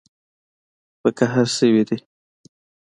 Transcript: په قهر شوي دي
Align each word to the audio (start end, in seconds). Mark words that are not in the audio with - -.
په 1.01 1.09
قهر 1.17 1.47
شوي 1.57 1.83
دي 1.89 1.97